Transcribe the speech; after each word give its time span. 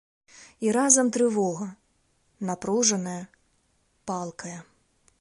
І 0.67 0.71
разам 0.77 1.11
трывога, 1.17 1.67
напружная, 2.51 3.21
палкая. 4.11 4.57